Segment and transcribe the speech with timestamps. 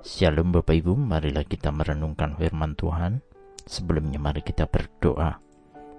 [0.00, 3.20] Shalom Bapak Ibu, marilah kita merenungkan firman Tuhan.
[3.68, 5.36] Sebelumnya mari kita berdoa.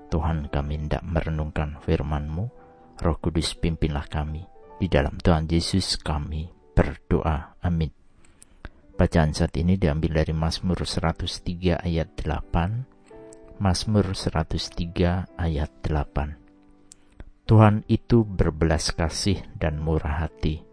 [0.09, 2.45] Tuhan kami hendak merenungkan firman-Mu.
[2.97, 4.41] Roh Kudus pimpinlah kami.
[4.81, 7.61] Di dalam Tuhan Yesus kami berdoa.
[7.61, 7.93] Amin.
[8.97, 13.61] Bacaan saat ini diambil dari Mazmur 103 ayat 8.
[13.61, 17.45] Mazmur 103 ayat 8.
[17.45, 20.65] Tuhan itu berbelas kasih dan murah hati,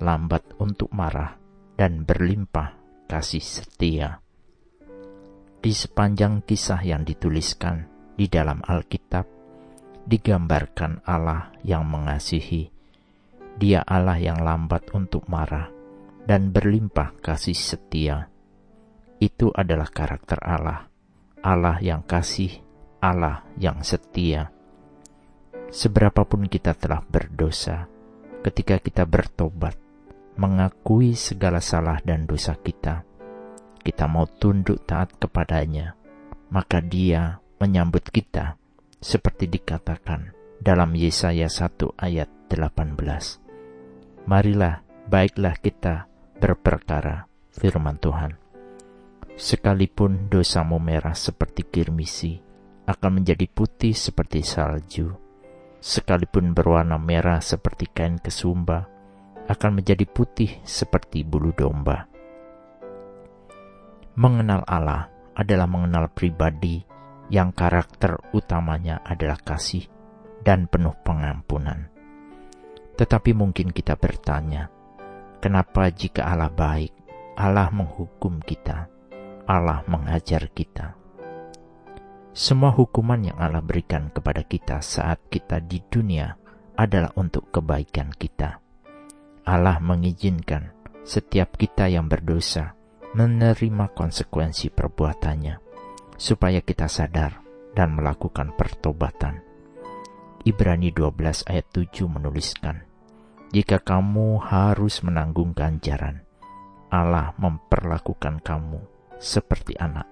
[0.00, 1.41] lambat untuk marah,
[1.82, 2.78] dan berlimpah
[3.10, 4.22] kasih setia.
[5.58, 9.26] Di sepanjang kisah yang dituliskan di dalam Alkitab,
[10.06, 12.70] digambarkan Allah yang mengasihi.
[13.58, 15.74] Dia Allah yang lambat untuk marah
[16.22, 18.30] dan berlimpah kasih setia.
[19.18, 20.86] Itu adalah karakter Allah,
[21.42, 22.62] Allah yang kasih,
[23.02, 24.54] Allah yang setia.
[25.74, 27.90] Seberapapun kita telah berdosa,
[28.46, 29.81] ketika kita bertobat,
[30.36, 33.04] mengakui segala salah dan dosa kita,
[33.82, 35.98] kita mau tunduk taat kepadanya,
[36.54, 38.56] maka dia menyambut kita
[39.02, 40.30] seperti dikatakan
[40.62, 44.30] dalam Yesaya 1 ayat 18.
[44.30, 46.06] Marilah, baiklah kita
[46.38, 48.38] berperkara firman Tuhan.
[49.34, 52.38] Sekalipun dosamu merah seperti kirmisi,
[52.86, 55.18] akan menjadi putih seperti salju.
[55.82, 58.91] Sekalipun berwarna merah seperti kain kesumba,
[59.52, 62.08] akan menjadi putih seperti bulu domba.
[64.16, 66.84] Mengenal Allah adalah mengenal pribadi
[67.32, 69.88] yang karakter utamanya adalah kasih
[70.44, 71.88] dan penuh pengampunan.
[72.92, 74.68] Tetapi mungkin kita bertanya,
[75.40, 76.92] kenapa jika Allah baik,
[77.40, 78.88] Allah menghukum kita,
[79.48, 80.92] Allah mengajar kita?
[82.32, 86.32] Semua hukuman yang Allah berikan kepada kita saat kita di dunia
[86.76, 88.61] adalah untuk kebaikan kita.
[89.42, 90.70] Allah mengizinkan
[91.02, 92.78] setiap kita yang berdosa
[93.18, 95.58] menerima konsekuensi perbuatannya,
[96.14, 97.42] supaya kita sadar
[97.74, 99.42] dan melakukan pertobatan.
[100.46, 102.86] Ibrani 12 ayat 7 menuliskan,
[103.50, 106.22] Jika kamu harus menanggung ganjaran,
[106.88, 108.80] Allah memperlakukan kamu
[109.18, 110.06] seperti anak.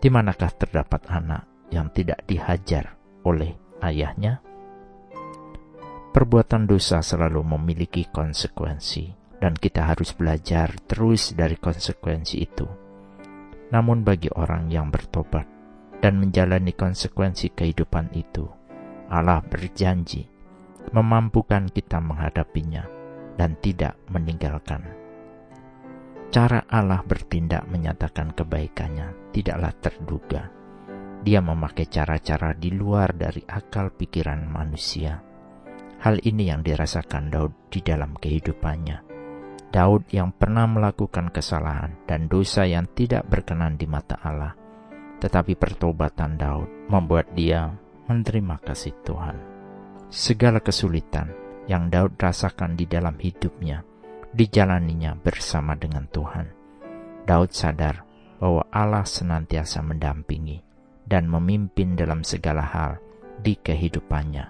[0.00, 4.49] Di manakah terdapat anak yang tidak dihajar oleh ayahnya?
[6.10, 12.66] Perbuatan dosa selalu memiliki konsekuensi, dan kita harus belajar terus dari konsekuensi itu.
[13.70, 15.46] Namun, bagi orang yang bertobat
[16.02, 18.42] dan menjalani konsekuensi kehidupan itu,
[19.06, 20.26] Allah berjanji
[20.90, 22.90] memampukan kita menghadapinya
[23.38, 24.82] dan tidak meninggalkan.
[26.34, 30.42] Cara Allah bertindak menyatakan kebaikannya tidaklah terduga.
[31.22, 35.29] Dia memakai cara-cara di luar dari akal pikiran manusia
[36.00, 39.04] Hal ini yang dirasakan Daud di dalam kehidupannya.
[39.68, 44.56] Daud yang pernah melakukan kesalahan dan dosa yang tidak berkenan di mata Allah,
[45.20, 47.68] tetapi pertobatan Daud membuat dia
[48.08, 49.36] menerima kasih Tuhan.
[50.08, 51.36] Segala kesulitan
[51.68, 53.84] yang Daud rasakan di dalam hidupnya,
[54.32, 56.48] dijalaninya bersama dengan Tuhan.
[57.28, 58.08] Daud sadar
[58.40, 60.64] bahwa Allah senantiasa mendampingi
[61.04, 62.96] dan memimpin dalam segala hal
[63.44, 64.48] di kehidupannya.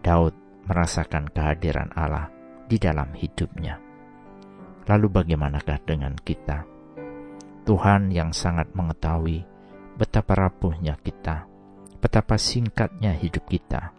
[0.00, 2.30] Daud merasakan kehadiran Allah
[2.70, 3.82] di dalam hidupnya.
[4.86, 6.62] Lalu bagaimanakah dengan kita?
[7.66, 9.42] Tuhan yang sangat mengetahui
[9.98, 11.50] betapa rapuhnya kita,
[11.98, 13.90] betapa singkatnya hidup kita.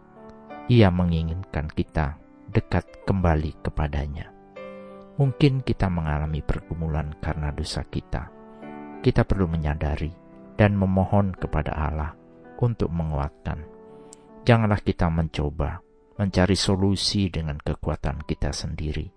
[0.72, 2.16] Ia menginginkan kita
[2.48, 4.32] dekat kembali kepadanya.
[5.20, 8.32] Mungkin kita mengalami pergumulan karena dosa kita.
[9.03, 10.09] Kita perlu menyadari
[10.56, 12.16] dan memohon kepada Allah
[12.64, 13.59] untuk menguatkan.
[14.48, 19.08] Janganlah kita mencoba mencari solusi dengan kekuatan kita sendiri.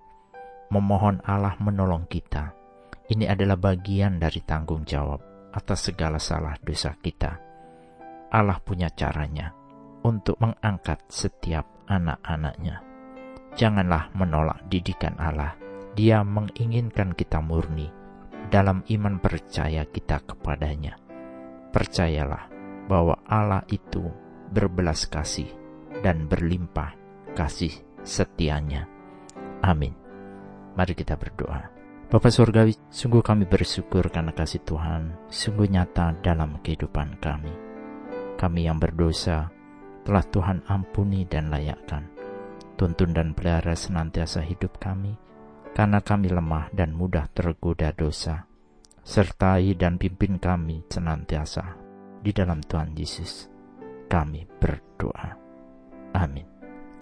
[0.71, 2.55] Memohon Allah menolong kita.
[3.11, 5.21] Ini adalah bagian dari tanggung jawab
[5.53, 7.37] atas segala salah dosa kita.
[8.33, 9.55] Allah punya caranya
[10.03, 12.83] untuk mengangkat setiap anak-anaknya.
[13.55, 15.55] Janganlah menolak didikan Allah.
[15.95, 17.87] Dia menginginkan kita murni
[18.51, 20.99] dalam iman percaya kita kepadanya.
[21.71, 22.51] Percayalah
[22.91, 24.03] bahwa Allah itu
[24.51, 25.64] berbelas kasih
[26.05, 26.93] dan berlimpah
[27.33, 27.73] kasih
[28.05, 28.85] setianya.
[29.65, 29.97] Amin.
[30.77, 31.73] Mari kita berdoa.
[32.13, 37.51] Bapak Surgawi, sungguh kami bersyukur karena kasih Tuhan sungguh nyata dalam kehidupan kami.
[38.37, 39.49] Kami yang berdosa
[40.05, 42.13] telah Tuhan ampuni dan layakkan.
[42.77, 45.17] Tuntun dan pelihara senantiasa hidup kami,
[45.73, 48.45] karena kami lemah dan mudah tergoda dosa.
[49.01, 51.77] Sertai dan pimpin kami senantiasa
[52.21, 53.49] di dalam Tuhan Yesus.
[54.11, 55.24] Kami berdoa.